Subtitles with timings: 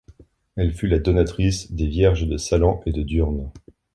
[0.55, 3.51] Elle fut la donatrice des vierges de Salans et de Durnes.